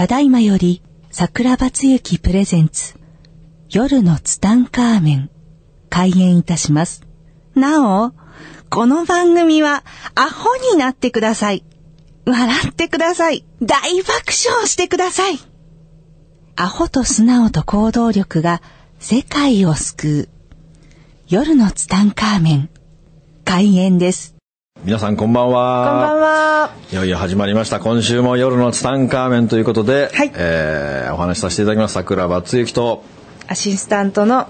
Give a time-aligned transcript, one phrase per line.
[0.00, 2.94] ただいまより桜庭つゆきプレゼンツ
[3.68, 5.30] 夜のツタンカーメン
[5.90, 7.06] 開演いたします。
[7.54, 8.14] なお、
[8.70, 9.84] この番組は
[10.14, 11.64] アホになってください。
[12.24, 13.44] 笑ってください。
[13.60, 15.38] 大爆笑してください。
[16.56, 18.62] アホと素直と行動力が
[19.00, 20.28] 世界を救う。
[21.28, 22.70] 夜のツタンカーメン
[23.44, 24.39] 開演です。
[24.82, 25.90] 皆さんこんばんは。
[25.90, 26.70] こんばんは。
[26.90, 27.80] いよいよ始まりました。
[27.80, 31.92] 今週も夜のツタンカーメンということで、はいえーお話しさせていただきます。
[31.92, 33.04] 桜庭つゆきと、
[33.46, 34.48] アシスタントの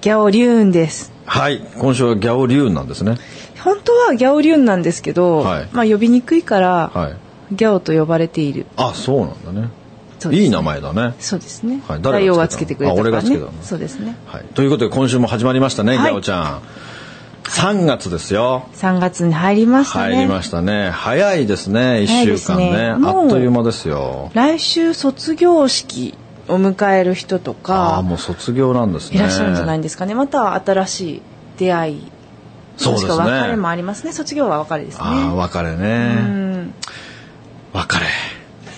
[0.00, 1.12] ギャオリューンです。
[1.26, 3.18] はい、今週はギャオリューンなんですね。
[3.62, 7.54] 本当はギャオリューンなんですけど、はいまあ呼びにくいから、はい。
[7.54, 8.66] ギャオと呼ばれている。
[8.76, 9.70] あ、そうなんだね。
[10.32, 11.14] いい名前だね。
[11.20, 11.80] そうですね。
[11.86, 12.98] はい誰がつけがつけてくれたね。
[12.98, 13.52] あ俺がつけたの？
[13.62, 14.16] そうですね。
[14.26, 14.44] はい。
[14.54, 16.62] ということで今週も始まりましたね、はいギャオちゃん。
[17.48, 18.68] 3月ですよ。
[18.74, 20.14] 3月に入りましたね。
[20.14, 20.90] 入りましたね。
[20.90, 22.70] 早いですね、1早いです週間ね。
[22.72, 24.30] ねあっという間ですよ。
[24.34, 26.14] 来週卒業式
[26.46, 29.16] を迎える人とああ、か、もう卒業なんですね。
[29.16, 30.14] いらっしゃるんじゃないんですかね。
[30.14, 31.22] また新しい
[31.58, 32.12] 出会い。
[32.76, 34.12] そうですね別れもありますね。
[34.12, 35.00] 卒業は別れですね。
[35.02, 36.14] ああ、別れうね。
[36.14, 36.74] ん。
[37.72, 38.06] 別れ。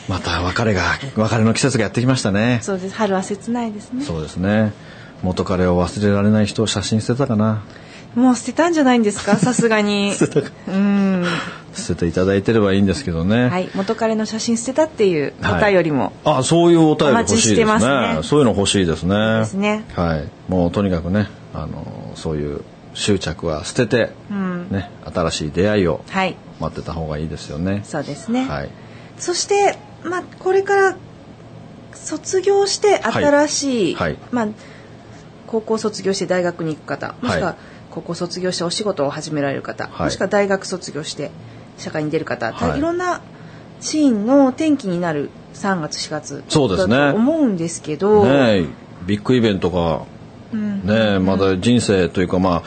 [0.08, 0.82] また別れが、
[1.16, 2.60] 別れの季節がやってきましたね。
[2.62, 2.94] そうです。
[2.94, 4.04] 春は切ないですね。
[4.04, 4.72] そうですね。
[5.22, 7.62] 元彼を忘れられない人を写真捨てたかな。
[8.14, 9.36] もう捨てたんじゃないんですか？
[9.38, 10.12] さすがに。
[10.68, 11.24] うん。
[11.72, 13.48] 捨てていただいてればいいんですけどね。
[13.48, 13.70] はい。
[13.74, 16.12] 元彼の写真捨てたっていうお便りも。
[16.24, 18.14] あ、そういうお便り欲しいですね。
[18.14, 19.38] ねそういうの欲しいですね。
[19.38, 20.28] ですねはい。
[20.48, 22.62] もうとにかくね、あの、そういう
[22.94, 24.66] 執着は捨てて、うん。
[24.70, 26.36] ね、新しい出会いをはい。
[26.58, 27.82] 待ってた方がいいですよね。
[27.84, 28.46] そうですね。
[28.46, 28.68] はい。
[29.16, 30.96] そして、まあ、これから
[31.94, 34.48] 卒業して新しい、はいはいまあ、
[35.46, 37.56] 高校卒業して大学に行く方、もしくは
[37.90, 40.06] 高校卒業してお仕事を始められる方、はい。
[40.06, 41.30] もしくは大学卒業して
[41.78, 42.78] 社会に出る方、はい。
[42.78, 43.20] い、ろんな
[43.80, 46.96] シーンの転機になる3月4月そうですね。
[46.96, 48.66] だと思うんですけど、ねえ
[49.06, 50.02] ビッグイベントが、
[50.52, 50.86] うん。
[50.86, 52.62] ねえまだ人生というかまあ、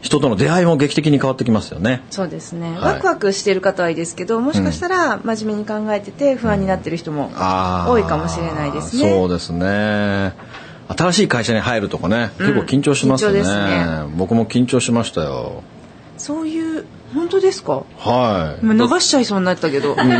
[0.00, 2.02] 人との出会いも劇的に変わってきますよね。
[2.10, 2.94] そうですね、はい。
[2.94, 9.10] ワクワクしている方はいいですけどもしかしたら真面目に考えてて不安になってる人も多いかもしれないですね。
[9.10, 10.34] そうですね。
[10.96, 15.62] 新しい会社に入るとかね、結構緊張しますよね,、緊張ですね僕も緊張しましたよ。
[16.16, 16.84] そういう
[17.14, 17.84] 本当ですか？
[17.98, 18.66] はい。
[18.66, 19.90] 今流しちゃいそうになったけど。
[19.90, 20.14] うんだから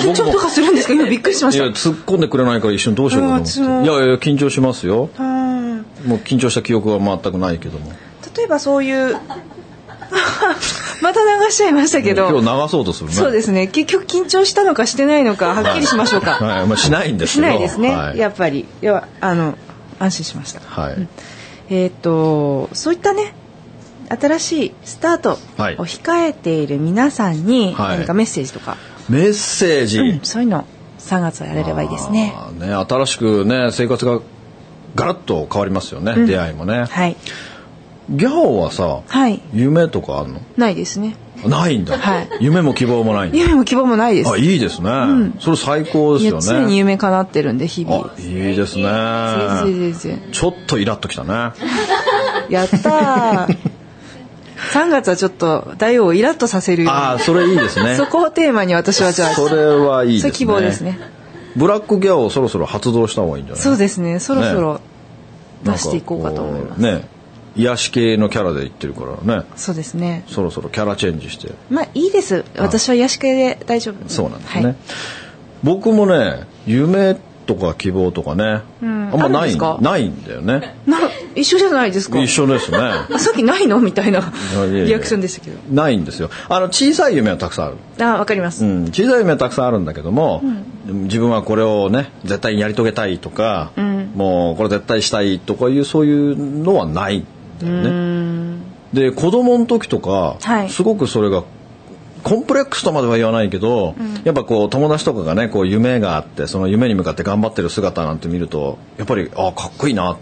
[0.00, 0.94] 緊張とかするんですか？
[0.94, 1.70] 今びっくりしましいやた。
[1.72, 3.88] 突っ込んでくれないから一瞬どうしようかと思って。
[3.90, 5.10] いやいや緊張しますよ。
[5.18, 5.76] うん
[6.06, 7.92] もう緊張した記憶は全くないけども。
[8.36, 9.16] 例えばそういう
[11.02, 12.40] また流しちゃいましたけ今ど。
[12.40, 13.14] 日流そうとするね。
[13.14, 13.66] そうですね。
[13.68, 16.32] 結局緊張したのかしてないのかはっきりしましょうか。
[16.32, 17.46] はい、まあしないんですしけど。
[17.48, 17.94] ないですね。
[17.94, 18.18] はい。
[18.18, 18.66] やっぱり。
[18.82, 19.56] いやあの
[19.98, 20.60] 安心しました。
[20.60, 21.08] はい。
[21.70, 23.34] えっ、とそういったね
[24.08, 28.76] 新しいスタートをはい控えている皆さんにはい何かメッセージとか、
[29.08, 30.00] メッセージ。
[30.00, 30.66] うんそういうの
[30.98, 32.34] 3月はやれればいいですね。
[32.58, 34.20] ね新しくね生活が
[34.94, 36.84] ガラッと変わりますよね、うん出会いもね。
[36.84, 37.16] はい
[38.10, 40.40] ギャオはさ、はい夢とかあるの？
[40.56, 41.16] ないですね。
[41.46, 41.98] ないんだ。
[41.98, 43.30] はい夢も希望もない。
[43.32, 44.30] 夢も希望もないです。
[44.30, 44.90] あ、いいですね。
[45.40, 46.76] それ最高ですよいや常にね。
[46.76, 50.28] 夢叶ってるんで日々あ、いいですね。
[50.32, 51.52] ちょっとイラっときたね。
[52.50, 53.58] やったー
[54.72, 57.96] 3月はちょっと大王をイラッとさせるあー、それいいですね。
[57.98, 60.32] そこをテーマに私はじゃあそれはいいですね。
[60.32, 60.98] 希望ですね。
[61.56, 63.62] ブラックギャオをそろそろ発動した方がいいんじゃない？
[63.62, 64.80] そうですねそろそろ
[65.62, 67.06] なん出していこうかと思います、ね、
[67.56, 69.44] 癒し系のキャラで言ってるからね。
[69.56, 70.24] そうですね。
[70.26, 71.52] そろそろキャラチェンジして。
[71.70, 72.44] まあいいです。
[72.56, 74.64] 私は癒し系で大丈夫そうなんですね。
[74.64, 74.76] はい。
[75.62, 77.16] 僕もね、夢
[77.46, 79.10] とか希望とかね、うん。
[79.12, 80.76] あんまないないんだよね。
[80.86, 80.98] な
[81.36, 82.18] 一緒じゃないですか？
[82.18, 82.78] 一緒ですね。
[83.12, 83.80] あさっきないの？
[83.80, 84.32] みたいな
[84.84, 85.58] リアクションでしたけど。
[85.70, 86.30] ないんですよ。
[86.48, 87.76] あの小さい夢はたくさんある。
[88.04, 90.42] あわかります、うん、小さい夢はたくさんあるんだけども、
[90.86, 94.12] 自分はこれをね絶対にやり遂げたいとか、ん。
[94.14, 97.18] もうこれ絶対したいとかいうそういうのはない。
[97.18, 97.26] ん
[97.60, 97.90] だようね。
[97.90, 98.62] ん。
[98.92, 100.70] で子供の時とか、はい。
[100.70, 101.42] すごくそれが
[102.22, 110.16] コンプレックスとまでは言わないけど、やっぱこう友達とかがねこう夢があってその夢に向かって頑張ってる姿なんて見るとやっぱりあかっこいいなっ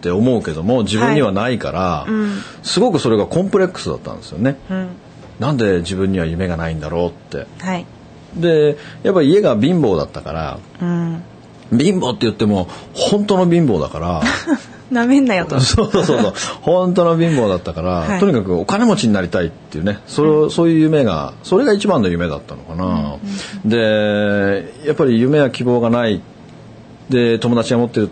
[0.00, 2.38] て思うけども自分にはないから、うん。
[2.62, 4.56] すごくそれがコンプレックスだったんですよね。
[4.70, 4.88] うん。
[5.40, 7.46] なんで自分には夢がないんだろうって。
[7.58, 7.86] はい。
[8.36, 11.22] でやっぱり家が貧乏だったからうん。
[11.70, 14.22] 貧乏って言っても本当の貧乏だから
[14.92, 15.58] なめんなよと。
[15.60, 18.20] そうそうそう本当の貧乏だったから、はい。
[18.20, 19.98] とにかくお金持ちになりたいっていうね。
[20.06, 23.16] それを、そういう夢がそれが一番の夢だったのかな、
[23.64, 26.20] でやっぱり夢や希望がない。
[27.08, 28.08] で友達が持ってる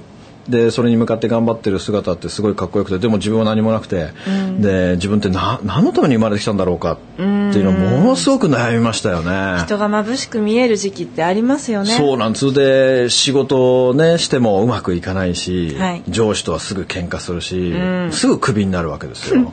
[0.50, 4.10] でそれに向かって頑張ってる姿ってすごいかっこよくてでも自分は何もなくて、
[4.58, 7.26] で自分ってな何のために生まれてきたんだろうかってい
[7.60, 9.62] うのをものすごく悩みましたよね。
[9.64, 11.90] 人が眩しく見える時期ってありますよね。
[11.94, 12.52] そうなんです。
[12.52, 16.02] で仕事をねしてもうまくいかないし、はい。
[16.08, 17.72] 上司とはすぐ喧嘩するし、
[18.10, 19.52] すぐクビになるわけですよ。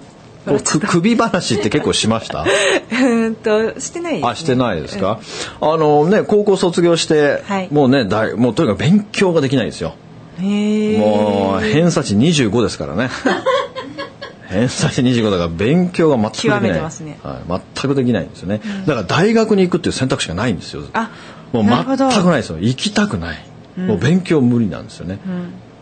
[0.89, 2.43] 首話って結構しました？
[2.43, 5.19] うーんとしてないね、あしてないですか、
[5.59, 7.67] あのね高校卒業して、はい。
[7.69, 9.95] もうね大もうとにかく勉強ができないんですよ
[10.41, 13.09] もう偏差値25ですからね。
[14.47, 16.71] 偏差値25だから勉強が全くできない。
[17.01, 17.19] ね。
[17.21, 20.83] はい、全くできないんですよね、だから大学に行くっていう選択肢がないんですよ。
[20.93, 21.09] あ
[21.51, 22.57] もう全くないですよ。
[22.59, 23.37] 行きたくない、
[23.77, 25.19] もう勉強無理なんですよね、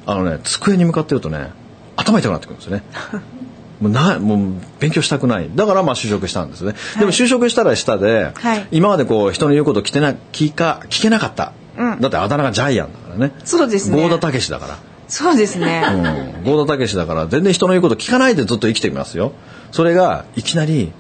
[0.05, 1.51] あのね机に向かってるとね
[1.95, 2.83] 頭痛くなってくるんですよね。
[3.81, 5.49] もうなもう勉強したくない。
[5.53, 8.67] だからまあ就職したんですね、でも就職したら下で、はい。
[8.71, 11.99] 今までこう人の言うこと聞けな聞か聞けなかった、うん。
[12.01, 13.33] だってあだ名がジャイアンだからね。
[13.43, 14.01] そうですね。
[14.01, 14.77] 郷田武史だから。
[15.07, 16.43] そうですね、うん。
[16.43, 19.33] 郷田武史だから全然人の言うこと聞かないでずっと生きてみますよ。
[19.71, 20.91] それがいきなり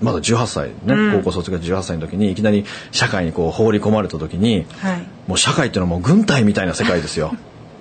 [0.00, 5.06] まだ18歳ね、高校卒業18歳の時にいきなり社会にこう放り込まれた時にはい。
[5.26, 7.34] もう社会っていうのはもう軍隊みたいな世界ですよ。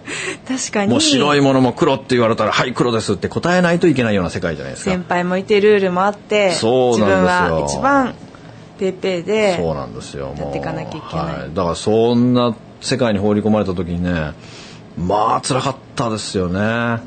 [0.48, 0.92] 確かに。
[0.92, 4.92] もう白いものも黒って言われたら「はい黒です」って答えないといけないような世界じゃないですか。
[4.92, 7.62] 先輩もいてルールもあってそうなんですよ。
[7.64, 8.16] 自分は一番
[8.80, 11.26] ペーペーでそうなんですよやっていかなきゃいけない。
[11.42, 14.34] はい、だからそんな世界に放り込まれた時にね
[14.98, 17.02] まあ辛かったですよね。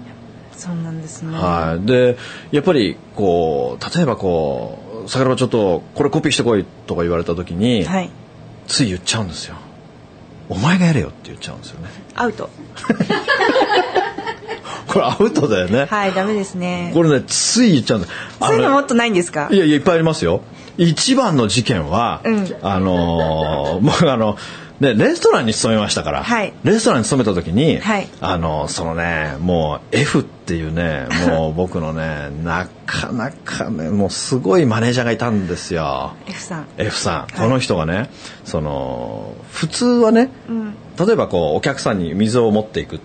[0.54, 2.16] そうなんですね、はい、で
[2.52, 8.10] やっぱりこう例えばこう「桜庭ちょっとこれコピーしてこい」とか言われた時に、はい。
[8.68, 9.56] つい言っちゃうんですよ
[10.48, 11.88] 「お前がやれよ」って言っちゃうんですよね。
[12.14, 12.48] アウト。
[14.86, 16.92] これアウトだよね、はいダメですね。
[16.94, 18.12] これねつい言っちゃうんです。
[18.40, 19.48] そういうのもっとないんですか？
[19.50, 20.42] いやいやいっぱいありますよ
[20.78, 22.56] 一番の事件は、うん。
[22.62, 24.36] あのー 僕あの
[24.80, 26.52] ね、レストランに勤めましたから、はい。
[26.64, 28.08] レストランに勤めた時に、はい。
[28.20, 36.14] あのそのねもう F っていうねもう 僕のねなかなかねもうすごいマネージャーがいたんですよ。
[36.26, 36.66] F さん。
[36.78, 37.36] F さん。
[37.36, 38.10] この人がね、
[38.44, 40.74] その普通はね、ん。
[40.98, 42.98] 例えばこうお客さんに水を持っていく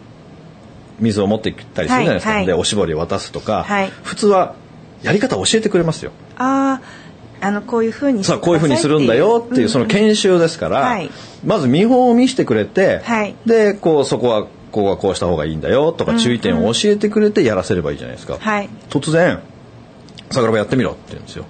[1.00, 3.92] 水を持っていったりするじゃないですか、でおしぼりを渡すとか、はい。
[4.04, 4.56] 普通は
[5.04, 6.12] やり方教えてくれますよ。
[6.38, 6.97] ああ
[7.42, 11.10] あのこういう風にしてさあこういうふうにするんだよっていうその研修ですから、はい。
[11.46, 13.36] まず見本を見せてくれて、はい。
[13.46, 18.70] でこうそこはここはこうした方がいいんだよとか注意点を教えてくれてやらせればいいじゃないですか、はい。
[18.90, 19.40] 突然
[20.30, 21.46] 「桜庭やってみろ」って言うんですよ。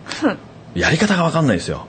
[0.76, 1.88] やり方が分かんないですよ。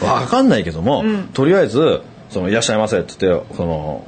[0.00, 1.28] 分かんないけども、ん。
[1.32, 4.04] とりあえずその「いらっしゃいませ」って言ってその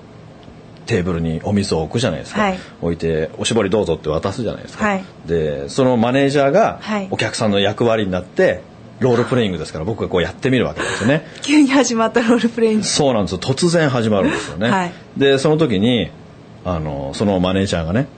[0.86, 2.58] テーブルにお水を置くじゃないですか、はい。
[2.82, 5.04] 置いておしぼりどうぞって渡すじゃないですか、はい。
[5.26, 7.08] でそのマネージャーがはい。
[7.10, 8.62] お客さんの役割になって
[9.00, 11.26] ロールプレイングですから僕がこうやってみるわけですよね。
[11.42, 12.84] 急に始まったロールプレイング。
[12.84, 13.38] そうなんですよ。
[13.38, 14.92] 突然始まるんですよね、はい。
[15.16, 16.10] でその時に
[16.64, 18.08] あのそのマネージャーがね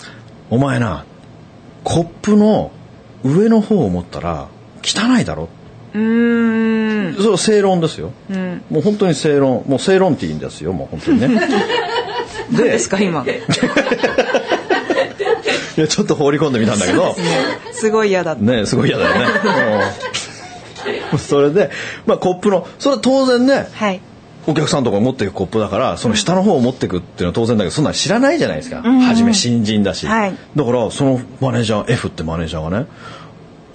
[0.50, 1.04] 「お前な
[1.84, 2.70] コップの
[3.22, 4.48] 上の方を持ったら
[4.82, 5.48] 汚いだろ」
[5.92, 7.14] うーん。
[7.16, 8.62] それは正論ですよ、うん。
[8.70, 11.28] もう本当に正論もう正論っていいんですよもう本当にね。
[12.50, 13.24] 何ですか今。
[15.76, 17.14] いやちょっと放り込んでみたんだけど。
[17.72, 18.42] すごい嫌だった。
[18.42, 19.20] ねすごい嫌だよね。
[20.14, 20.19] うん
[21.18, 21.70] それで、
[22.06, 24.00] まあ、コップのそれは当然ねはい。
[24.46, 30.34] お客さんとか持っていくコップだからその下の方を持っていくっていうのは当然だけどそんなの知らないじゃないですか、初め新人だし、はい。
[30.56, 32.86] だからそのマネージャー F ってマネージャーがね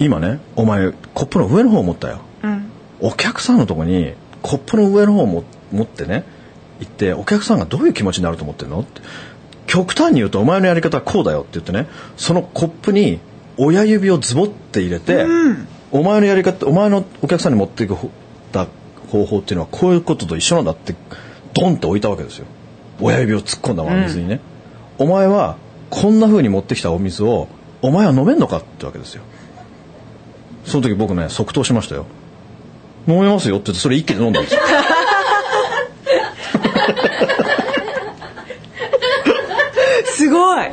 [0.00, 2.18] 今ねお前コップの上の方を持ったよ。
[2.42, 2.64] うん。
[3.00, 6.24] お客さんのとこにコップの上の方をも持ってね
[6.80, 8.80] 行ってお客さんがどういう気持ちになると思ってるの？
[8.80, 9.02] って。
[9.66, 13.20] 極端に言うとお前のやり方はこうだよって言ってねそのコップに
[13.56, 15.24] 親指をズボって入れて、
[15.92, 18.10] お前のやり方お前のお客さんに持っていくほ
[18.52, 18.66] た
[19.08, 20.94] 方法っていうのはこういうことと一緒なんだって
[21.54, 22.46] ドンって置いたわけですよ。
[23.00, 24.40] 親指を突っ込んだまま水にね、
[24.98, 25.56] お前は
[25.90, 27.48] こんな風に持ってきたお水を
[27.82, 29.22] お前は飲めんのかってわけですよ。
[30.64, 32.06] その時僕ね即答しましたよ。
[33.06, 34.60] 飲めますよって言ってそれ一気に飲んだんですよ。
[40.06, 40.66] すごい。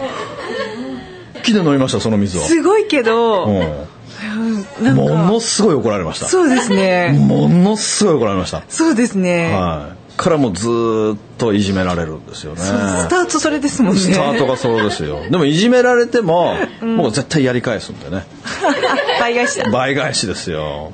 [1.35, 3.87] 一気に飲みましたその水をすごいけど、うん
[4.33, 5.13] もか。
[5.15, 6.27] のすごい怒られました。
[6.27, 7.15] そうですね。
[7.17, 8.63] ものすごい怒られました。
[8.69, 10.03] そうですね、はい。
[10.17, 12.61] からもうずーっといじめられるんですよね。
[12.61, 13.99] スタートそれですもんね。
[13.99, 15.21] スタートがそうですよ。
[15.29, 18.25] でもいじめられても、もう絶対やり返すんでね。
[19.19, 19.69] 倍返しだ。
[19.71, 20.91] 倍返しですよ。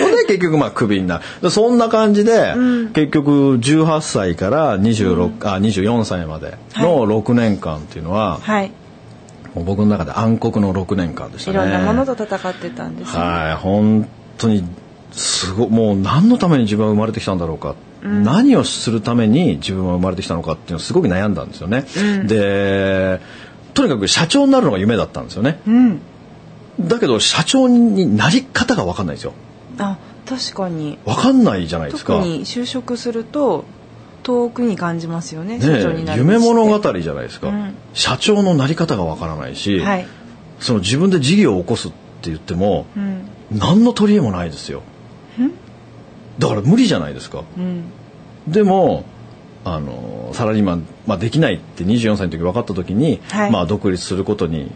[0.00, 1.24] ほんで結局まあクビになる。
[1.42, 2.54] でそんな感じで、
[2.94, 8.72] 結局18歳から26、あ24歳までの6年間っていうのは、はい
[9.54, 14.64] 僕の中で暗黒の6年間でしたねいろんなものと戦ってたんですねはい本当に
[15.12, 21.84] すごもう何のために自分は生まれてきたんだろうか、何をするために自分は生まれてきたのかっていうのをすごく悩んだんですよね。
[22.26, 23.20] で
[23.74, 25.60] とにかく社長になるのが夢だったんですよね。
[25.66, 26.00] うん
[26.80, 29.32] だけど社長になり方が分かんないんですよ。
[29.78, 32.14] あ確かに分かんないじゃないですか。
[32.14, 33.64] 特に就職すると
[34.22, 37.74] 遠くに感じますよねね社長になる夢物語じゃないですか、うん。
[37.94, 40.06] 社長のなり方が分からないし、はい、
[40.58, 43.28] その自分で事業を起こすって言ってもうん。
[43.50, 44.82] 何の取り柄もないですよ。
[46.38, 47.44] だから無理じゃないですか。
[47.58, 47.84] うん。
[48.48, 49.04] でも
[49.64, 53.50] あのサラリーマン、まあ、できないって24歳の時分かった時に、はい。
[53.50, 54.70] まあ、独立することに、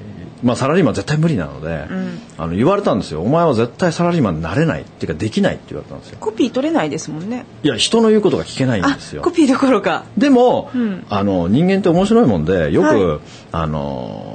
[0.45, 2.21] まあ、サラリーマン絶対無理なので、ん。
[2.37, 6.19] あの言われたんですよ「お前は絶対サラリーマンになれない」っていうかできないって言われたんですよ。
[6.21, 7.47] コピー取れないですもんね。
[7.63, 9.23] いや人の言うことが聞けないんあですよ。
[9.23, 10.05] コピーどころか。
[10.19, 11.05] でも、うん。
[11.09, 13.19] あの人間って面白いもんでよく、はい。
[13.53, 14.34] あの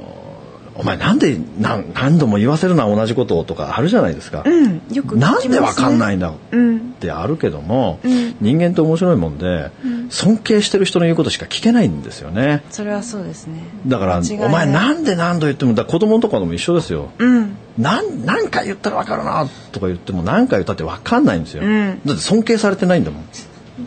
[0.80, 8.36] お前なんで何何度も言わせるな同じことをとかあるじゃないですか、うんよくね、なんでわかんないんだっうんてあるけども、うん。
[8.40, 9.70] 人間って面白いもんで、
[10.10, 12.62] 尊敬してる人の言うことしか聞けないんですよね。
[12.70, 13.62] それはそうですね。
[13.86, 17.10] だからお前なんで何度言ってもだ子供とかでも一緒ですよ。
[17.18, 17.56] うん。
[17.78, 22.00] なん何回言ったら分かるなとか言っても何回言ったって分かんないんですよ、うん。
[22.04, 23.24] だって尊敬されてないんだもん。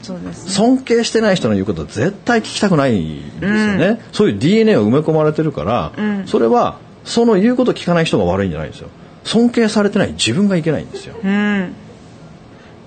[0.01, 0.51] そうですね。
[0.51, 6.27] 尊敬してない人の言うことは絶対聞きたくないんですよね、そういう DNA を埋め込まれてるから、うん。
[6.27, 8.89] それはその言うこと聞かない人が悪いんじゃないんですよ。
[9.23, 11.15] 尊敬されてない自分がいけないんですよ。
[11.23, 11.75] うん。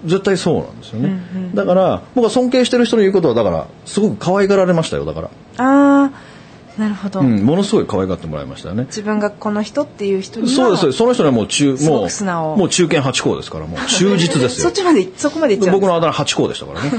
[0.05, 1.55] 絶対そうなんですよね、うんうん。
[1.55, 6.13] だから僕は尊敬してる人の言うことはだからすごく可愛がられましたよだから、ああ
[6.79, 8.85] なるほど、うん、ものすごい可愛がってもらいましたよね。
[8.85, 14.65] 自分がこの人っていう人にはそうですその人にはもう中もうもう中堅八校ですからもう忠実ですよ。
[14.69, 16.93] そっちまでそこまで僕のあだ名八校でしたからね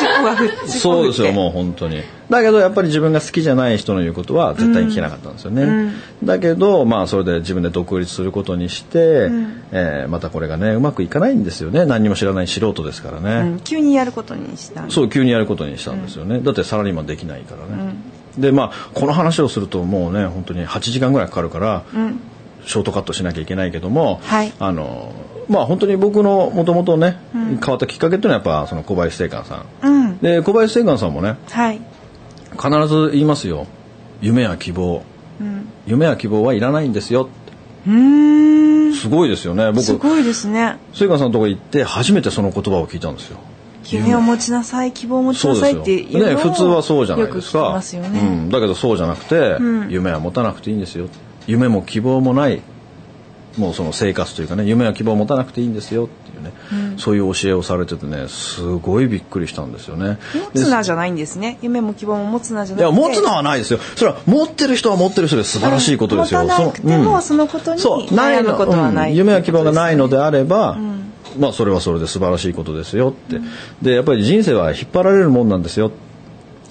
[0.00, 2.02] 尻尾がふっそうですよもう本当に。
[2.28, 5.94] だけどやっぱり自分が好きじゃない人の言うことは絶対に聞けなかったんですよね、うん。
[6.24, 9.62] だけどまあそれで自分で独立することにして、ん。
[9.72, 11.86] えーまたこれがねうまくいかないんですよね。
[11.86, 17.94] 何にも知らない素人ですからね、うん、急にやることにしたそう急にやることにしたんですよね、だってサラリーマンできないからね、
[18.38, 22.20] でまあこの話をするともうね本当に8時間ぐらいかかるから、うん。
[22.66, 24.52] ショートカットしなきゃいけないけども、はい。
[24.58, 25.12] あの
[25.50, 29.86] まあ本当に僕のもともとね、変わったきっかけっていうのはやっぱその小林正観さん。
[29.86, 30.18] うん。
[30.18, 31.80] で小林正観さんもねはい。
[32.52, 33.66] 必ず言いますよ。
[34.20, 35.02] 夢や希望。
[35.40, 35.68] うん。
[35.86, 37.28] 夢や希望はいらないんですよ。
[37.86, 38.94] うーん。
[38.94, 39.66] すごいですよね。
[39.72, 40.78] 僕すごいですね。
[40.92, 43.38] 正観さんのとこ行って初めてその言葉を聞いたんですよ。
[43.86, 47.70] 夢を持ちなさい希望を持ちなさいっていうね普通はそうじゃないですか。
[47.70, 49.90] ますよね、うん、だけどそうじゃなくて、うん。
[49.90, 51.08] 夢は持たなくていいんですよ。
[51.46, 52.62] 夢も希望もない
[53.58, 56.52] もうその生活というかね夢や希望を持たなくていいんですよっていうね、
[56.98, 60.18] そういう教えをされててねすごいびっくりしたんですよね。
[60.54, 61.58] 持つなじゃないんですね。
[61.60, 63.00] 夢も希望も持つなじゃいなくて。
[63.02, 63.80] や持つのはないですよ。
[63.96, 69.10] それは持ってる人は持ってる人で素晴らしいことですよ、持たなくてもそのことに悩むことはない。
[69.10, 71.12] うん夢や希望がないのであれば、ん。
[71.38, 73.40] まあそれはそれで素晴らしいことですよって、
[73.82, 75.90] でやっぱり人生は引っ張られるもんなんですよ。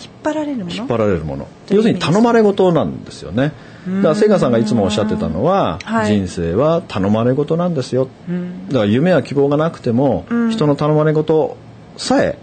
[0.02, 0.72] 引っ張られるもの？
[0.72, 1.48] 引っ張られるもの。
[1.70, 3.52] 要するに頼まれ事なんですよね
[3.88, 6.14] だからセガさんがいつもおっしゃってたのは、はい。
[6.14, 8.68] 人生は頼まれ事なんですよ、うん。
[8.68, 10.52] だから夢や希望がなくても、うん。
[10.52, 11.58] 人の頼まれ事
[11.98, 12.38] さえ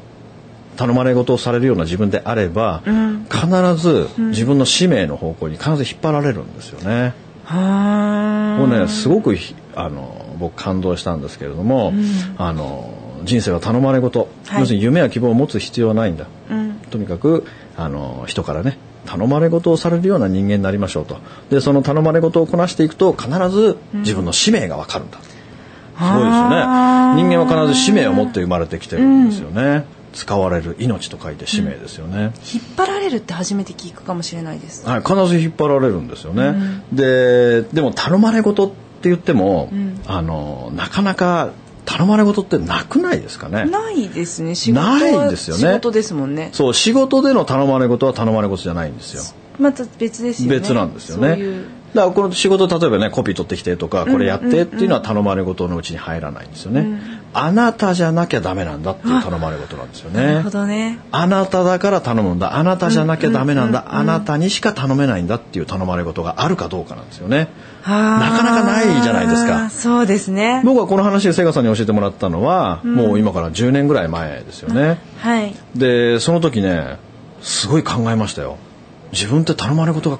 [0.77, 3.27] 頼まれ事をされるような自分であれば、うん。
[3.31, 7.15] 必ず自分の使命の方向に必ず引っ張られるんですよね。
[7.45, 11.93] はもうねすごくひあの僕感動したんですけれども、
[12.39, 12.93] あの
[13.25, 14.61] 人生は頼まれ事、はい。
[14.61, 16.27] 要するに夢や希望を持つ必要はないんだ。
[16.51, 16.75] うん。
[16.91, 21.19] とにかくあの人からね頼まれ事をされるような人間になりましょうと。
[21.51, 26.57] でその頼まれ事をこなしていくと必ず自分の使命が分かるんだ、すごいですよね。
[27.17, 34.87] 人間は必ず使命を持って生まれてきてるんですよね、使われる命と書いて使命ですよね、引っ張られるって初めて聞くかもしれないです。
[34.87, 40.01] はい、必ず引っ張られるんですよね、ででも頼まれ事って言っても、ん。
[40.07, 41.51] あのなかなか
[41.87, 43.65] 頼まれ事ってなくないですかね？
[43.65, 44.55] ないですね。
[44.55, 45.63] 仕事はないですよね。
[45.63, 46.51] 仕事ですもんね。
[46.53, 49.23] そう仕事での頼まれ事は頼まれ事じゃないんですよ。
[49.59, 50.61] また別ですよね。
[50.61, 51.29] 別なんですよね。
[51.29, 51.65] そういう
[51.97, 57.01] だからこの仕事例えばねコピー取ってきてとかこれやってっていうのは頼まれ事のうちに入らないんですよね、
[57.33, 60.99] あなたじゃなきゃダメなんだっていう頼まれ事なんですよなるねほどね。
[61.11, 62.57] あなただから頼むんだ。
[62.57, 67.49] あなたじゃなきゃダメなんだ、あなたにしか頼めないんだっていう頼まれ事があるかどうかなんですよね。
[67.87, 69.71] ななかなかないじゃないですか。
[69.71, 70.63] そうですね。
[70.65, 74.99] 僕はこの話でセガさんに教えてもらったのは、もう今から10年ぐらい前ですよね。
[75.19, 75.55] はい。
[75.75, 76.99] でその時ね
[77.41, 78.59] すごい考えましたよ。
[79.13, 80.19] 自分って頼まれ事が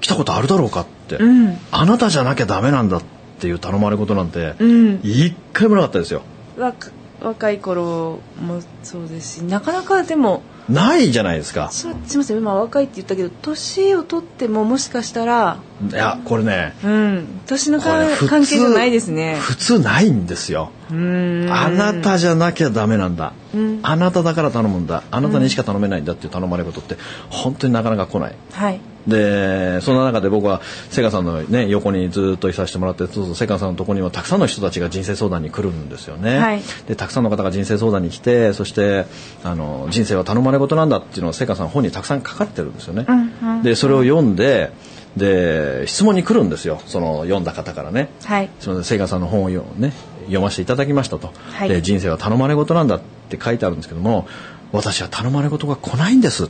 [0.00, 1.58] 来たことあるだろうかうん。
[1.70, 3.02] あなたじゃなきゃダメなんだっ
[3.38, 5.00] ていう頼まれ事なんてうん。
[5.02, 6.22] 一回もなかったですよ。
[6.56, 11.70] 若若い頃もそうですしなかなかでもないじゃないですか。
[11.70, 15.58] すみません今若いって言ったけど年を取ってももしかしたら
[15.90, 17.40] いやこれねうん。
[17.46, 19.36] 年の関係じゃないですね。
[19.40, 20.70] 普通ないんですよ。
[20.90, 23.80] あなたじゃなきゃダメなんだ、うん。
[23.82, 25.02] あなただから頼むんだ。
[25.10, 26.96] あなたにしか頼めないんだっていう頼まれ事って
[27.30, 28.34] 本当になかなか来ない。
[28.52, 36.62] はいでそんな中で僕はセガさんの、ね、横にずっといさせてもらってそうそうセガさんのところにはたくさんの人たちが人生相談に来るんですよね、はい。
[36.86, 39.06] でたくさんの方が人生相談に来てそして
[39.42, 44.72] あの人生は頼まれ事なんだっていうのをセガさん本にたくさん書かれてるんですよね、うんうんでそれを読んで
[45.16, 48.08] で質問に来るんですよその読んだ方からね。
[48.24, 48.50] はい。
[48.58, 49.92] そのセガさんの本を読,、ね、
[50.22, 51.68] 読ませていただきましたと、はい。
[51.68, 54.26] で人生は頼まれ事なんだって書いてあるんですけども
[54.72, 56.48] 私は頼まれ事が来ないんですっ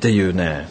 [0.00, 0.68] ていうね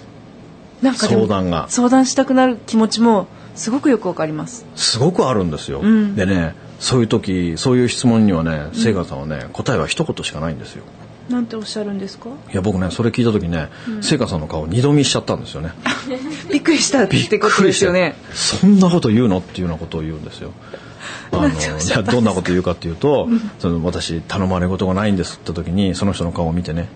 [0.86, 1.65] なんか相談が。
[1.70, 4.65] 相談したくなる気持ちもすごくよくわかります。
[4.75, 6.15] すごくあるんですよ、ん。
[6.15, 10.84] でねそういう時そういう質問にはねセガさんはね答えは一言しかないんですよ。
[11.30, 12.30] なんておっしゃるんですか？
[12.51, 13.70] いや僕ねそれ聞いた時ね、
[14.01, 15.72] セガさんの顔二度見しちゃったんですよね。
[16.51, 18.15] びっくりしたってことですよね。
[18.32, 19.39] そんなこと言うの？
[19.39, 20.51] っていうようなことを言うんですよ。
[21.32, 23.27] あのどんなこと言うかっていうと、
[23.60, 26.88] その私頼まれ事がないんですって時にその人の顔を見てね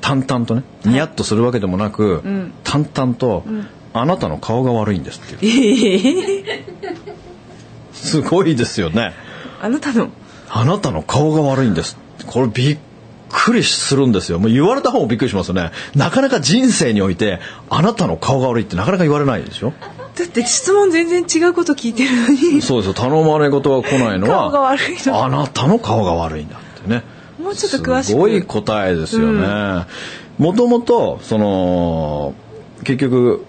[0.00, 2.52] 淡々とねニヤッとするわけでもなく、ん。
[2.64, 3.44] 淡々と、
[3.92, 5.46] あなたの顔が悪いんです」って。
[5.46, 6.64] いうええ
[7.92, 9.12] すごいですよね。
[9.60, 10.08] あなたの。
[10.48, 11.96] あなたの顔が悪いんです。
[12.26, 12.78] これびっ
[13.28, 14.38] くりするんですよ。
[14.38, 15.70] もう言われた方もびっくりしますよね。
[15.94, 19.72] なかなか人生においてあなたの顔が悪いってなかなか言われないでしょ？
[20.16, 22.62] だって質問全然違うこと聞いてるのに。
[22.62, 22.94] そうですよ。
[22.94, 24.70] 頼まれ事が来ないのは
[25.24, 27.02] あなたの顔が悪いんだってね
[27.42, 28.10] もうちょっと詳しく。
[28.10, 29.86] すごい答えですよね
[30.38, 32.34] もともとその
[32.84, 33.44] 結局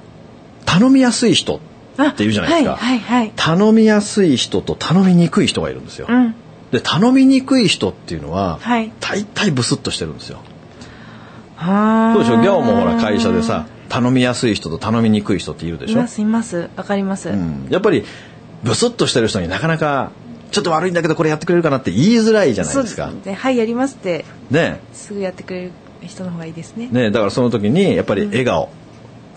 [0.66, 3.34] 頼みやすい人って言うじゃないですか、あはいはいはい。
[3.36, 6.36] 頼みやすい人と頼みにくい人がいるんですよ、うん。
[6.72, 8.92] で頼みにくい人っていうのは、はい。
[9.00, 10.40] 大体ブスッとしてるんですよ。
[11.58, 12.40] はあどうでしょ？
[12.40, 15.94] うギャオもほら会社でさ頼みやすい人と頼みにくい人っているでしょ？
[15.94, 16.70] いますいます。
[16.76, 18.06] わかります、うん、やっぱり
[18.64, 20.12] ブスッとしてる人になかなか
[20.52, 23.10] ちょっと悪いんだけどこれやってくれるかなって言いづらいじゃないそうですか。
[23.26, 24.80] ねはいやりますってね。
[24.94, 26.90] すぐやってくれる人の方がいいですね。
[26.92, 28.70] ねだからその時にやっぱり笑顔、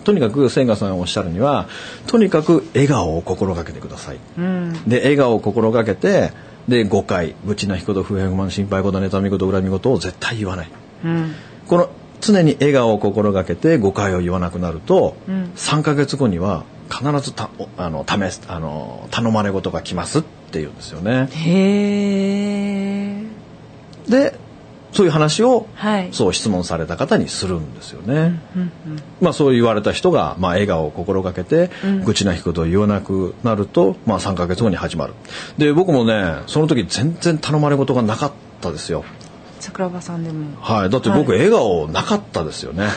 [0.03, 1.67] とにかく千賀さんがおっしゃるには
[2.07, 4.17] とにかく笑顔を心がけてください。
[4.37, 4.73] うん。
[4.87, 6.31] で笑顔を心がけて
[6.67, 7.35] で誤解。
[7.45, 10.69] 愚痴なひこと不平不満心配事妬み事恨み事を絶対言わない。
[11.05, 11.33] うん。
[11.67, 15.51] この常に笑顔を心がけて誤解を言わなくなると、うん。
[15.55, 21.27] 3ヶ月後には必ずたおあの試すあの頼まれ事が来ますって言うんですよね。
[21.31, 23.23] へえ
[24.09, 24.39] で
[24.95, 26.09] そういう話を、はい。
[26.13, 28.39] そう質問された方にするんですよね。
[28.55, 28.71] うんうん
[29.19, 32.03] まあそう言われた人が、まあ、笑顔を心がけて、うん。
[32.05, 35.13] 愚痴なひことを言わなくなると、まあ、3ヶ月後に始まる。
[35.57, 39.03] で僕もねその時全然頼まれ事がなかったですよ。
[39.59, 40.61] 桜庭さんでも。
[40.61, 40.89] はい。
[40.89, 41.39] だって僕、はい。
[41.39, 42.87] 笑顔なかったですよね。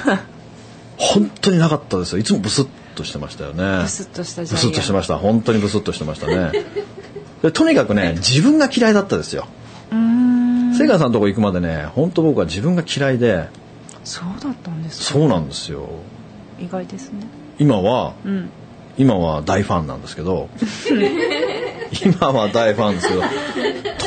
[0.99, 2.19] 本当になかったですよ。
[2.19, 2.69] いつもブスッ
[2.99, 3.83] としてましたよね。
[3.83, 5.17] ブスッとしたブスッとしてました。
[5.17, 6.51] 本当にブスッとしてましたね。
[7.43, 9.47] でとにかくね自分が嫌いだったですよ。
[10.77, 13.49] 瀬川さんのとこ行くまでね本当僕は自分が嫌いで。
[14.05, 15.19] そうだったんですか？
[15.19, 15.89] そうなんですよ。
[16.61, 17.27] 意外ですね。
[17.59, 18.51] 今はうん。
[18.97, 20.49] 今は大ファンなんですけど。
[22.05, 23.23] 今は大ファンですけど。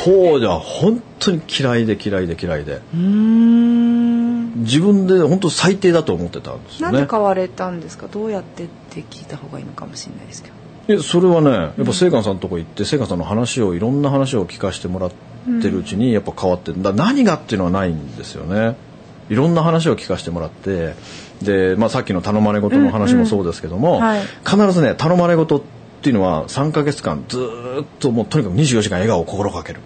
[0.04, 2.80] 当時は本当に嫌いで嫌いで嫌いで。
[2.94, 3.71] うーん
[4.56, 8.06] 自分で本当最低だと思ってたんですなんよねで買われたんですか？
[8.08, 10.54] どうやってって聞いた方がいいのかもしれないですけど。
[10.88, 15.10] いやそれはねやっぱ聖寛さんのとこ行って聖寛さんの話をいろんな話を聞かせてもらっ
[15.62, 18.76] てるうちにやっぱ変わってだ何がっていうのはないんですよね。
[19.30, 20.94] いろんな話を聞かせてもらって
[21.40, 24.22] で、まあ、さっきの頼まれ事の話もそうですけども、うんはい。
[24.44, 25.62] 必ずね頼まれ事っ
[26.02, 29.80] ていうのは3ヶ月間ずーっともうとにかく24時間笑顔を心がける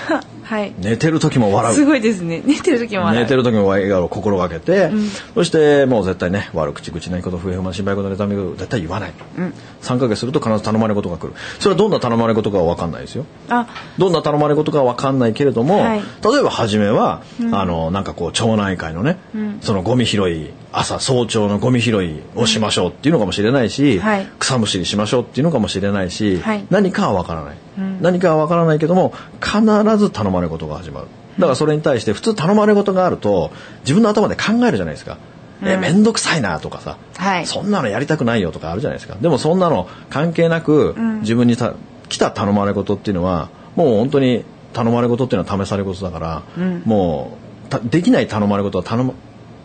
[0.48, 0.72] はい。
[0.78, 1.74] 寝てる時も笑う。
[1.74, 2.40] すごいですね。
[2.42, 3.22] 寝てる時も笑う。
[3.22, 5.06] 寝てる時も笑顔を心がけて、ん。
[5.34, 9.54] そしてもう絶対ね悪口口ないこと不平不満心配事妬み事絶対言わない、うん。
[9.82, 11.34] 3ヶ月すると必ず頼まれ事が来る。
[11.58, 13.26] それはどんな頼まれ事かは分かんないですよ。
[13.50, 13.68] あ。
[13.98, 24.26] どんな頼まれ事かは分かんないけれども、はい例えば初めは、あのなんかこう町内会のね、んそのゴミ拾い朝早朝のゴミ拾いをしましょうっていうのかもしれないし、はい。
[24.38, 26.66] 草むしりしましょうっていうのかもしれないし、はい。
[26.70, 28.02] 何かは分からない、うん。
[28.02, 29.62] 何かは分からないけども必
[29.96, 31.06] ず頼まれ事が始まる。
[31.38, 33.50] だからそれに対して普通頼まれ事があると
[33.80, 35.18] 自分の頭で考えるじゃないですか。
[35.62, 37.46] えうん面倒くさいなとかさ、はい。
[37.46, 39.16] そんなのやりたくないよとかあるじゃないですか。
[39.20, 41.20] でもそんなの関係なく、ん。
[41.20, 41.74] 自分にた
[42.08, 46.82] 来た頼まれ事っていうのはもう本当に頼まれ事っていうのは試され事だから、うん。
[46.84, 49.14] もうたできない頼まれ事は頼ま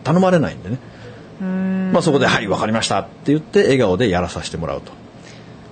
[0.02, 0.78] 頼まれないんでね、
[1.94, 4.92] まあ、そこで「はい分かりました」って言って笑顔でやらさせてもらうと。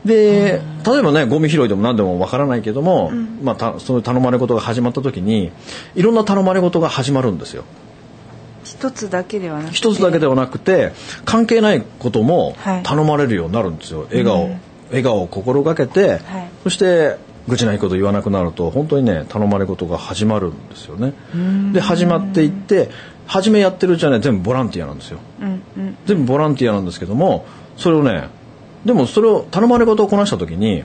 [0.05, 5.53] で例えばねゴミ拾いでも何でも分からないけども、まあ、たそういう頼まれ事が始まった時に
[5.95, 7.65] いろんな頼まれ事が始まるんですよ。
[8.65, 9.77] 一つだけではなくて。
[9.77, 10.93] 一つだけではなくて
[11.25, 12.83] 関係ないこともはい。
[12.85, 14.61] 頼まれるようになるんですよ、笑顔、うん。
[14.91, 16.21] 笑顔を心がけて、はい。
[16.65, 17.17] そして
[17.49, 21.13] 愚痴ないこと言わなくなると本当にね頼まれ事が始まるんですよね。
[21.73, 22.91] で始まっていって
[23.27, 25.19] 初めやってるうちはね全部ボランティアなんですよ。
[25.41, 25.97] うんうん。
[26.07, 28.29] 全部ボランティアなんですけどもそれをね
[28.85, 30.85] でもそれを頼まれ事をこなした時に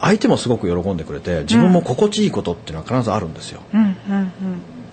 [0.00, 4.32] 相手もすごく喜んでくれて自分も心地いいことっていうのは必ずあるんですよ、うんうん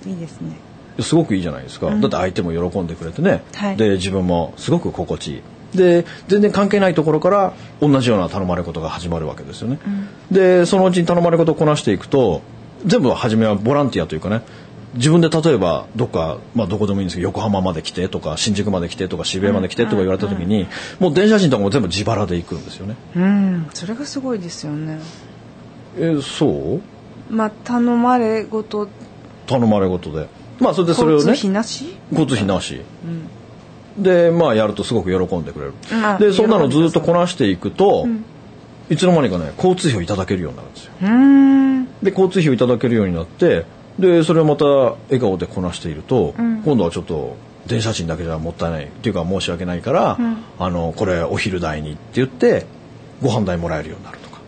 [0.05, 0.11] うん。
[0.11, 0.55] いいですね。
[0.99, 3.77] すごくいいじゃないですか、だって相手も喜んでくれてね、はい。
[3.77, 5.41] で自分もすごく心地いい。
[5.75, 9.79] で全然関係ないところから同じような頼まれ事が始まるわけですよね、
[10.29, 12.43] でそのうちに頼まれ事をこなしていくと
[12.85, 14.43] 全部初めはボランティアというかね
[14.95, 20.67] 自分で例えばどっか、まあ、どこでもいいんですけど横浜まで来てとか新宿まで来てとか渋谷まで来てとか言われた時に、
[20.99, 22.95] もう電車賃とかも全部自腹で行くんですよね。
[23.15, 24.99] うんそれがすごいですよね。
[25.97, 26.79] えそ
[27.29, 27.33] う？
[27.33, 28.87] まあ頼まれごと
[29.47, 30.27] 頼まれ事で。
[30.59, 31.31] まあそれでそれをね。
[31.31, 31.97] 交通費なし？
[32.11, 32.81] 交通費なし、
[33.97, 38.07] でまあやるとすごく喜んでくれる、まあでそんなのずっとこなしていくと、
[38.89, 40.91] いつの間にかね交通費をいただけるようになるんですよ。
[42.03, 43.65] で交通費をいただけるようになって
[43.99, 47.35] でそれをまた笑顔でこなしていると、今度はちょっと
[47.67, 50.17] 電車賃だけじゃもったいないっていうか申し訳ないから、
[50.59, 52.65] あのこれお昼代にって言って
[53.21, 54.41] ご飯代もらえるようになるとか、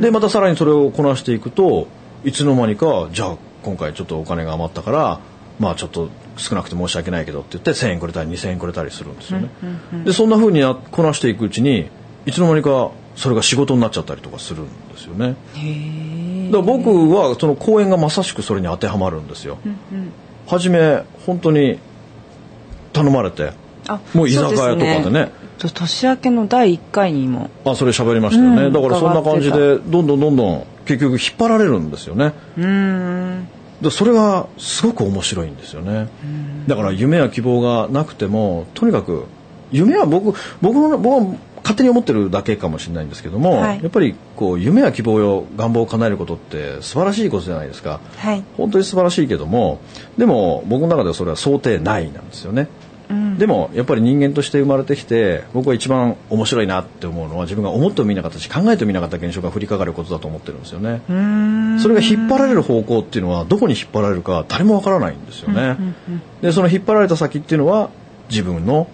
[0.00, 1.88] でまたさらにそれをこなしていくと
[2.24, 5.20] いつの間にかじゃあ今回ちょっとお金が余ったから
[5.58, 9.48] まあちょっと少なくて申し訳ないけどって言って1,000円くれたり2,000円くれたりするんですよね。
[10.04, 11.88] でそんな風になこなしていくうちに
[12.26, 15.36] いつの間にかそれが仕事になっちゃったりとかするんですよね。
[16.54, 19.58] だから僕はその講演がまさしくそれに当てはまるんですよ。
[20.46, 21.80] 初め本当に
[22.92, 23.52] 頼まれて
[23.88, 25.32] あもう居酒屋とかでね。
[25.58, 27.50] そうすと年明けの第1回にも。
[27.64, 32.32] あそれ喋りましたよね、うんだからそんな感じ伺でどんどんどんどん結局引っ張られるんですよね。
[32.56, 33.48] うーん。
[33.82, 36.08] でそれがすごく面白いんですよね。
[36.68, 39.24] だから夢や希望がなくてもとにかく
[39.72, 48.00] 夢は僕僕の僕は勝手に思ってるだけかもしれないんですけども、はいやっぱりこう夢や希望よ願望を叶えることって素晴らしいことじゃないですか。
[48.16, 49.80] はい本当に素晴らしいけども
[50.18, 52.68] でも僕の中ではそれは想定内なんですよね。
[53.10, 61.02] うんでもやっぱり人間として生まれてきて僕は一番面白いなって思うのは自分が思ってもみなかったし考えてもみなかった現象が降りかかることだと思ってるんですよね。
[61.80, 65.76] それが引っ張られる方向っていうのはどこに引っ張られるか誰もわからないんですよね。
[66.40, 67.90] でその引っ張られた先っていうのは
[68.30, 68.88] 自分の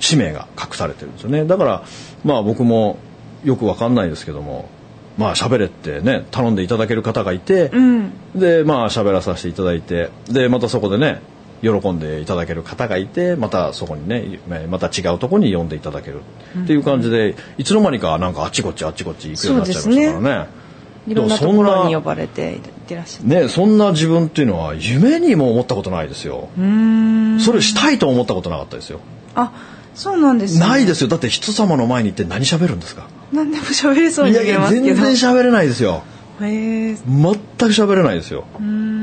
[0.00, 1.44] 使命が隠されてるんですよね。
[1.44, 1.84] だから
[2.24, 2.98] まあ僕も
[3.44, 4.68] よくわかんないですけども
[5.16, 11.20] まあ喋れってね頼んでいただける方がいて、うんでまあ喋らさせていただいてでまたそこでね
[11.62, 16.22] 喜んでいただける方がいてまたそこにねまた違うところに呼んでいただける
[16.62, 20.60] っていう感じで、いつの間にかなんかあっちこっちあっちこっち行くようになっちゃいましたからね。
[21.08, 26.48] いろんなところに呼ばれていらっしゃるねそんな自分っていうのは夢にも思ったことないですよ。
[26.56, 29.00] それしたいと思ったことなかったですよ。
[29.34, 29.52] あ
[30.00, 31.08] そうなんですねないですよ。
[31.08, 33.06] だって人様の前に行って何喋るんですか？
[33.32, 36.02] 何でも喋れそうに見いやいやえますけど全然喋れないですよ。
[36.40, 38.46] へえ全く喋れないですよ。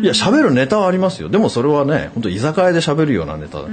[0.02, 1.30] いや喋るネタはありますよ。
[1.30, 3.68] でもそれはね、本当居酒屋で喋るようなネタだ。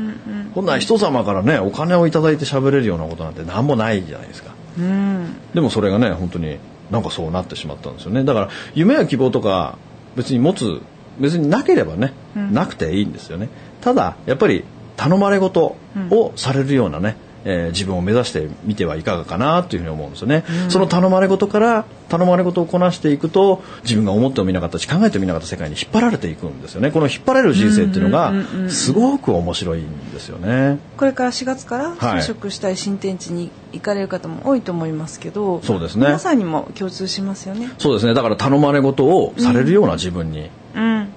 [0.54, 4.54] こんな人様からね、お金をいただいて喋れるようなことなんて何もないじゃないですか。
[4.78, 6.58] うんでもそれがね、本当に
[6.90, 8.22] なんかそうなってしまったんですよね。
[8.24, 9.78] だから夢や希望とか
[10.14, 10.82] 別に持つ
[11.18, 13.48] 別になければね、なくていいんですよね。
[13.80, 14.64] ただやっぱり
[14.96, 15.76] 頼まれ事
[16.10, 17.16] をされるようなね。
[17.44, 26.90] えー自分を目指してみてはいかがかなというふうに思うんですよね、その頼まれ事から頼まれ事をこなしていくと自分が思ってもみなかったし考えてもみなかった世界に引っ張られていくんですよね。
[26.90, 28.32] この引っ張られる人生っていうのが
[28.70, 30.78] すごく面白いんですよね。
[30.96, 32.20] これから4月からはい。
[32.20, 36.06] 就職したい新天地に行かれる方も多いと思いますけど、そうですね。
[36.06, 37.70] 皆さんにも共通しますよね。
[37.78, 38.14] そうですね。
[38.14, 41.08] だから頼まれ事をされるような自分にうん、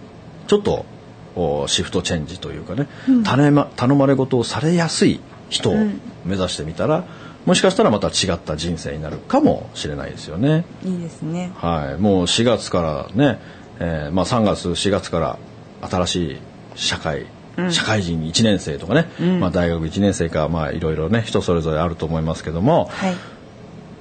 [0.47, 0.96] ちょっとお
[1.67, 2.87] シフトチェンジというかね、
[3.23, 5.19] 頼ま頼まれ事をされやすい
[5.49, 5.75] 人を
[6.25, 7.05] 目指してみたら、
[7.45, 10.65] もしかしたらまた違った人生になるかもしれないですよね。
[10.83, 11.51] いいですね。
[11.55, 13.39] はい、もう4月からね、
[13.79, 15.39] えーまあ、3月4月から
[15.81, 16.37] 新しい
[16.75, 17.25] 社会、
[17.69, 19.07] 社会人1年生とかね、
[19.39, 23.15] まあ、大学1年生かまあいろいろね人それぞれあると思いますけども、はい。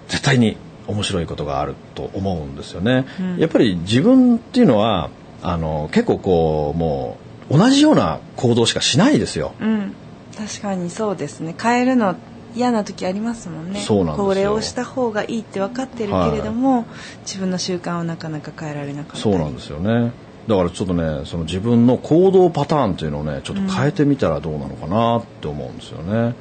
[0.08, 3.06] 絶対に面白いことがあると思うんですよね。
[3.38, 5.10] やっぱり自分っていうのは
[5.42, 9.52] あの結構こうもう同じような行動しかしないですよ。
[9.60, 9.92] うん、
[10.36, 11.54] 確かにそうですね。
[11.60, 12.16] 変えるの
[12.54, 13.80] 嫌な時ありますもんね。
[13.80, 16.86] そうなんですよこれをした方がいいって分かってるけれども、
[17.22, 19.20] 自分の習慣をなかなか変えられなかったり。
[19.22, 20.12] そうなんですよね。
[20.48, 26.34] だからちょっとねその自分の行動パターンっていうのをねちょっと変えてみたらどうなのかなって思うんですよね。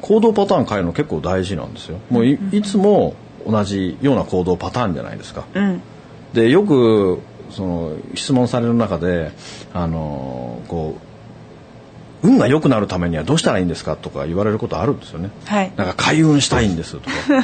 [0.00, 1.98] 行動パターン変えるの結構大事なんですよ。
[2.10, 3.14] もういいつも
[3.46, 5.44] 同じような行動パターンじゃないですか。
[5.54, 5.82] うん。
[6.32, 9.32] でよくその質問される中で
[9.72, 11.10] あのこう
[12.22, 15.30] 運が良くなるためにはどうしたらいいんですかとか言われることあるんですよね。
[15.46, 15.72] はい。
[15.76, 17.10] なんか開運したいんですとか。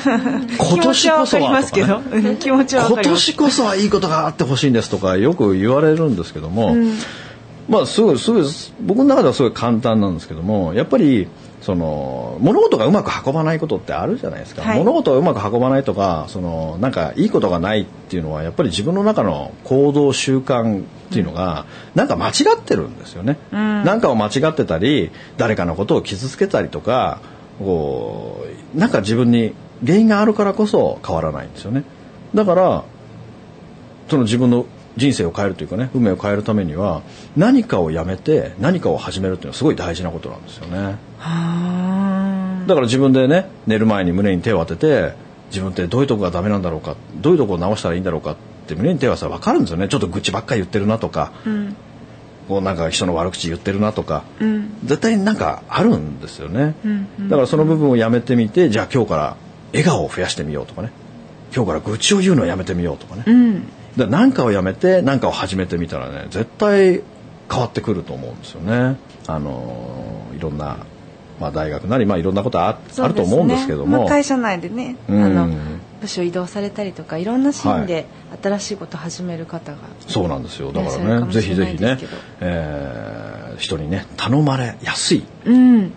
[0.59, 6.77] 今気持ちはわかりはますけど、うん気持ちは今年こそはいいことがあってほしいんですとかよく言われるんですけども、
[7.69, 8.45] まあすごいすごい
[8.83, 11.27] 僕の中ではすごい簡単なんですけどもやっぱり
[11.67, 14.79] その物事がうまく運ばないことってあるじゃないですか、はい。
[14.79, 27.19] 物事がうまく運ばないとかそのなんかいいことがないっていうのはやっぱり自分の中の行動習慣っていうのが、なんか間違ってるんですよね、なんかを間違ってたり誰かのことを傷つけたりとか
[27.59, 29.53] こうなんか自分に
[29.85, 31.83] 原因があるからこそ変わらないんですよね。
[32.33, 32.85] だから
[34.09, 37.03] その自分の人生を変えるというかね運命を変えるためには
[37.37, 40.79] 何かをやめて何かを始めるっていうのはすごい大事なことなんですよね。
[40.79, 45.15] はだから自分でね寝る前に胸に手を当てて
[45.49, 49.89] 自分ってどういうとこがダメなんだろうかどういうとこを直したらいいんだろうかって胸に手を当てたら分かるんですよね。
[49.89, 51.77] ちょっと愚痴ばっかり言ってるなとか、ん。
[52.49, 54.79] こうなんか人の悪口言ってるなとか、ーうん。
[54.85, 57.29] 絶対になんかあるんですよね、うんうん。
[57.29, 59.37] だからその部分をやめてみてじゃあ今日から
[59.73, 60.91] 笑顔を増やしてみようとかね。
[61.55, 63.69] 今日から愚痴を言うのをやめてみようとかね、うん。
[63.97, 67.03] で何かをやめて何かを始めてみたらね絶対
[67.51, 68.97] 変わってくると思うんですよね。
[69.27, 70.79] あのいろんな、
[71.41, 75.23] まあ、大学なり、まあ、いろんなことあ,、あると思うんですけども、まあ、会社内でね、うん。
[75.23, 75.49] あの
[76.01, 78.07] 部署移動されたりとかいろんなシーンで
[78.43, 80.73] 新しいこと始める方が、そうなんですよ。
[80.73, 81.99] だかいらねぜひぜひね
[82.41, 85.93] えー人にね頼まれやすいうん。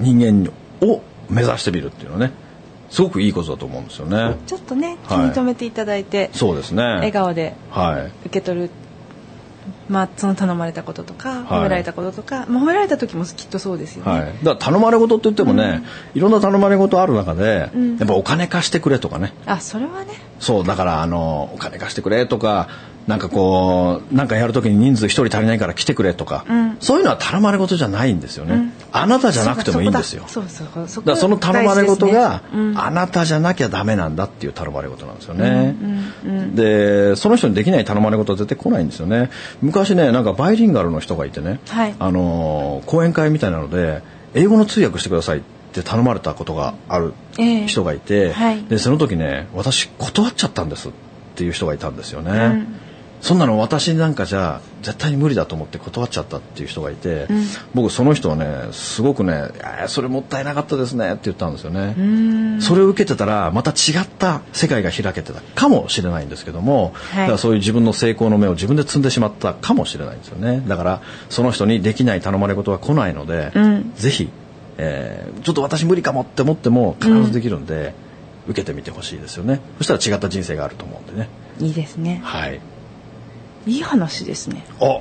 [0.00, 2.32] 人間を目指してみるっていうのはね
[2.88, 4.36] すごくいいことだと思うんですよね。
[4.46, 5.26] ちょっとね気はい。
[5.26, 6.82] に留めていただいて、そうですね。
[6.82, 8.06] 笑顔ではい。
[8.26, 8.70] 受け取る
[9.88, 11.44] まあその頼まれたこととか、はい。
[11.60, 15.82] 褒められたこととか、まあ、褒められた時もきっとそうですよね、はい、だから頼まれ事って言ってもね、
[16.14, 17.96] いろんな頼まれ事ある中で、うん。
[17.98, 19.32] やっぱお金貸してくれとかね。
[19.46, 20.12] あそれはね。
[20.40, 22.68] そうだからあのお金貸してくれとか
[23.06, 26.76] なんかこうなんかやるときに人数一人足りないから来てくれとか、うん。
[26.80, 28.72] そういうのは頼まれ事じゃないんですよね、うん。
[28.92, 30.24] あなたじゃなくてもいいんですよ。
[30.26, 32.80] そそうそだからその頼まれ事が、ねうん。
[32.80, 35.76] あなたじゃなきゃダメなんだっていう頼まれ事なんですよね、
[36.54, 39.30] でその人にできない頼まれ事は絶対来ないんですよね。
[39.60, 41.94] 昔ねなんかバイリンガルの人がいてね、はい。
[41.98, 44.02] あの講演会みたいなので
[44.34, 47.66] 英語の通訳してくださいって頼まれたことがあるええ。
[47.66, 48.64] 人がいて、はい。
[48.64, 50.92] でその時ね私断っちゃったんですっ
[51.36, 52.80] ていう人がいたんですよね、ん
[53.24, 57.44] そんなの私なんかじゃ絶対に無理だと思って断っちゃったっていう人がいて、うん。
[57.72, 62.60] 僕その人はねすごくね「いやそれもったいなかったですね」って言ったんですよね、うん。
[62.60, 67.20] それを受けてたらまた違った世界が開けてたかもしれないんですけども、はい。
[67.20, 70.62] だからそういう自分の成功の目を自分で積んでしまったかもしれないんですよね。
[70.68, 73.92] だからその人にできない頼まれ事は来ないので、うん。
[73.96, 74.28] ぜひ、
[74.76, 77.94] えーちょっと私無理かもって思っても必ずできるんで、
[78.48, 79.60] 受けてみてほしいですよね。
[79.78, 81.30] そしたら違った人生があると思うんでね。
[81.58, 82.20] いいですね。
[82.22, 82.60] はい
[83.66, 85.00] いい話ですねあ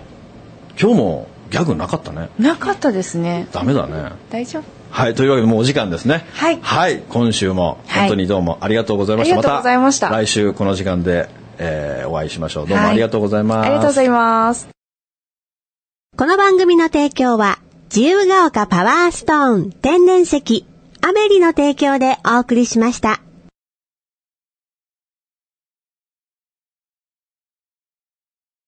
[0.79, 4.63] 今日もギャグなかったねなかったですねダメだね大丈夫？
[4.89, 6.25] はい、というわけでもうお時間ですね。
[6.33, 9.33] はい今週もはい本当にどうもありがとうございました。
[9.33, 12.67] ありがとうございました来週この時間で、えーお会いしましょう。
[12.67, 13.65] どうもありがとうございます。
[13.65, 14.67] ありがとうございます
[16.15, 20.67] この番組の提供は、自由が丘パワーストーン天然石、
[21.01, 23.22] アメリの提供でお送りしました。